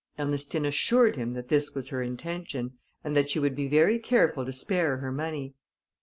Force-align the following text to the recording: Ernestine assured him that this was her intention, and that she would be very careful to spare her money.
Ernestine 0.17 0.65
assured 0.65 1.15
him 1.15 1.33
that 1.33 1.49
this 1.49 1.75
was 1.75 1.89
her 1.89 2.01
intention, 2.01 2.75
and 3.03 3.15
that 3.15 3.29
she 3.29 3.37
would 3.37 3.55
be 3.55 3.67
very 3.67 3.99
careful 3.99 4.43
to 4.43 4.51
spare 4.51 4.97
her 4.97 5.11
money. 5.11 5.53